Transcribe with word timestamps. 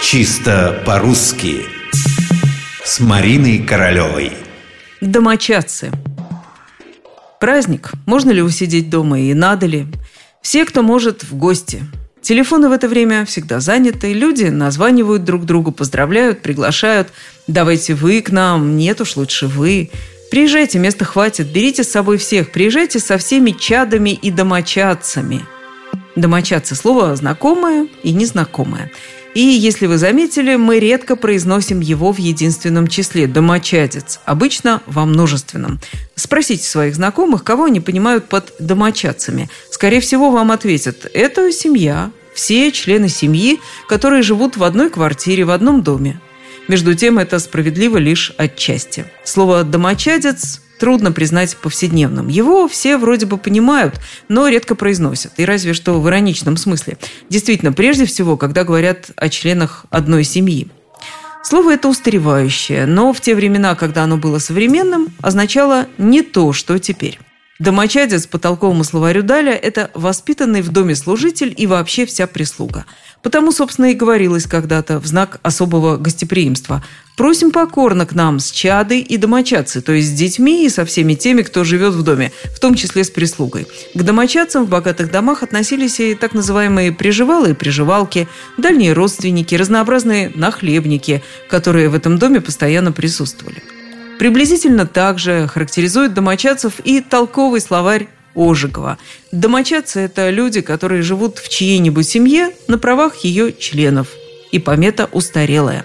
Чисто 0.00 0.80
по-русски 0.86 1.66
С 2.84 3.00
Мариной 3.00 3.58
Королевой 3.58 4.32
Домочадцы 5.00 5.90
Праздник. 7.40 7.90
Можно 8.06 8.30
ли 8.30 8.40
усидеть 8.40 8.90
дома 8.90 9.18
и 9.18 9.34
надо 9.34 9.66
ли? 9.66 9.86
Все, 10.40 10.64
кто 10.64 10.82
может, 10.82 11.24
в 11.24 11.34
гости. 11.36 11.82
Телефоны 12.22 12.68
в 12.68 12.72
это 12.72 12.88
время 12.88 13.24
всегда 13.24 13.58
заняты, 13.58 14.12
люди 14.12 14.44
названивают 14.44 15.24
друг 15.24 15.44
другу, 15.44 15.72
поздравляют, 15.72 16.42
приглашают. 16.42 17.08
Давайте 17.48 17.94
вы 17.94 18.22
к 18.22 18.30
нам, 18.30 18.76
нет 18.76 19.00
уж, 19.00 19.16
лучше 19.16 19.48
вы. 19.48 19.90
Приезжайте, 20.30 20.78
места 20.78 21.04
хватит, 21.04 21.48
берите 21.48 21.82
с 21.82 21.90
собой 21.90 22.18
всех, 22.18 22.52
приезжайте 22.52 23.00
со 23.00 23.18
всеми 23.18 23.50
чадами 23.50 24.10
и 24.10 24.30
домочадцами. 24.30 25.44
Домочадцы– 26.14 26.74
слово 26.76 27.14
знакомое 27.16 27.88
и 28.02 28.12
незнакомое. 28.12 28.90
И, 29.38 29.42
если 29.42 29.86
вы 29.86 29.98
заметили, 29.98 30.56
мы 30.56 30.80
редко 30.80 31.14
произносим 31.14 31.78
его 31.78 32.10
в 32.10 32.18
единственном 32.18 32.88
числе– 32.88 33.26
домочадец, 33.28 34.18
обычно 34.24 34.82
во 34.86 35.06
множественном. 35.06 35.78
Спросите 36.16 36.64
своих 36.64 36.96
знакомых, 36.96 37.44
кого 37.44 37.66
они 37.66 37.78
понимают 37.78 38.28
под 38.28 38.52
домочадцами. 38.58 39.48
Скорее 39.70 40.00
всего, 40.00 40.32
вам 40.32 40.50
ответят– 40.50 41.08
это 41.14 41.52
семья, 41.52 42.10
все 42.34 42.72
члены 42.72 43.08
семьи, 43.08 43.60
которые 43.88 44.22
живут 44.22 44.56
в 44.56 44.64
одной 44.64 44.90
квартире, 44.90 45.44
в 45.44 45.52
одном 45.52 45.84
доме. 45.84 46.20
Между 46.66 46.96
тем, 46.96 47.16
это 47.16 47.38
справедливо 47.38 47.98
лишь 47.98 48.32
отчасти. 48.38 49.04
Слово 49.22 49.62
«домочадец» 49.62 50.62
трудно 50.78 51.12
признать 51.12 51.56
повседневным. 51.56 52.28
Его 52.28 52.68
все 52.68 52.96
вроде 52.96 53.26
бы 53.26 53.36
понимают, 53.36 54.00
но 54.28 54.48
редко 54.48 54.74
произносят, 54.74 55.32
и 55.36 55.44
разве 55.44 55.74
что 55.74 56.00
в 56.00 56.08
ироничном 56.08 56.56
смысле. 56.56 56.98
Действительно, 57.28 57.72
прежде 57.72 58.06
всего, 58.06 58.36
когда 58.36 58.64
говорят 58.64 59.10
о 59.16 59.28
членах 59.28 59.84
одной 59.90 60.24
семьи. 60.24 60.68
Слово 61.42 61.74
это 61.74 61.88
устаревающее, 61.88 62.86
но 62.86 63.12
в 63.12 63.20
те 63.20 63.34
времена, 63.34 63.74
когда 63.74 64.04
оно 64.04 64.16
было 64.16 64.38
современным, 64.38 65.08
означало 65.20 65.86
не 65.96 66.22
то, 66.22 66.52
что 66.52 66.78
теперь. 66.78 67.18
Домочадец 67.58 68.28
по 68.28 68.38
толковому 68.38 68.84
словарю 68.84 69.24
Даля– 69.24 69.52
это 69.62 69.90
воспитанный 69.94 70.62
в 70.62 70.70
доме 70.70 70.94
служитель 70.94 71.52
и 71.56 71.66
вообще 71.66 72.06
вся 72.06 72.28
прислуга. 72.28 72.84
Потому, 73.20 73.50
собственно, 73.50 73.86
и 73.86 73.94
говорилось 73.94 74.46
когда-то 74.46 75.00
в 75.00 75.06
знак 75.06 75.40
особого 75.42 75.96
гостеприимства. 75.96 76.84
Просим 77.16 77.50
покорно 77.50 78.06
к 78.06 78.14
нам 78.14 78.38
с 78.38 78.52
чадой 78.52 79.00
и 79.00 79.16
домочадцы, 79.16 79.80
то 79.80 79.90
есть 79.90 80.10
с 80.10 80.12
детьми 80.12 80.64
и 80.64 80.68
со 80.68 80.84
всеми 80.84 81.14
теми, 81.14 81.42
кто 81.42 81.64
живет 81.64 81.94
в 81.94 82.04
доме, 82.04 82.30
в 82.44 82.60
том 82.60 82.76
числе 82.76 83.02
с 83.02 83.10
прислугой. 83.10 83.66
К 83.92 84.02
домочадцам 84.02 84.64
в 84.64 84.68
богатых 84.68 85.10
домах 85.10 85.42
относились 85.42 85.98
и 85.98 86.14
так 86.14 86.34
называемые 86.34 86.92
приживалы 86.92 87.50
и 87.50 87.54
приживалки, 87.54 88.28
дальние 88.56 88.92
родственники, 88.92 89.56
разнообразные 89.56 90.30
нахлебники, 90.32 91.24
которые 91.50 91.88
в 91.88 91.96
этом 91.96 92.18
доме 92.18 92.40
постоянно 92.40 92.92
присутствовали. 92.92 93.64
Приблизительно 94.18 94.86
так 94.86 95.18
же 95.18 95.46
характеризует 95.46 96.12
домочадцев 96.12 96.80
и 96.84 97.00
толковый 97.00 97.60
словарь 97.60 98.08
Ожегова. 98.34 98.98
Домочадцы– 99.32 100.00
это 100.02 100.30
люди, 100.30 100.60
которые 100.60 101.02
живут 101.02 101.38
в 101.38 101.48
чьей-нибудь 101.48 102.06
семье 102.06 102.50
на 102.66 102.78
правах 102.78 103.16
ее 103.18 103.52
членов. 103.52 104.08
И 104.50 104.58
помета 104.58 105.08
устарелая. 105.12 105.84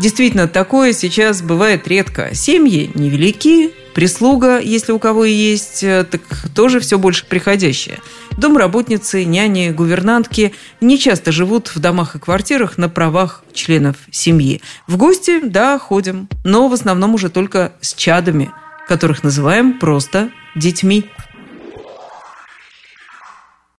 Действительно, 0.00 0.48
такое 0.48 0.94
сейчас 0.94 1.42
бывает 1.42 1.86
редко. 1.86 2.30
Семьи 2.34 2.90
невелики, 2.94 3.70
Прислуга, 3.92 4.58
если 4.58 4.92
у 4.92 4.98
кого 4.98 5.26
и 5.26 5.32
есть, 5.32 5.84
э, 5.84 6.06
так 6.10 6.22
тоже 6.54 6.80
все 6.80 6.98
больше 6.98 7.26
приходящая. 7.26 7.98
Домработницы, 8.38 9.26
няни, 9.26 9.68
гувернантки 9.68 10.54
не 10.80 10.98
часто 10.98 11.32
живут 11.32 11.68
в 11.74 11.80
домах 11.80 12.14
и 12.16 12.18
квартирах 12.18 12.78
на 12.78 12.88
правах 12.88 13.44
членов 13.52 13.96
семьи. 14.10 14.62
В 14.86 14.96
гости, 14.96 15.40
да, 15.42 15.78
ходим, 15.78 16.30
но 16.44 16.68
в 16.68 16.72
основном 16.72 17.12
уже 17.12 17.28
только 17.28 17.72
с 17.82 17.92
чадами, 17.92 18.50
которых 18.88 19.22
называем 19.22 19.78
просто 19.78 20.30
детьми. 20.56 21.10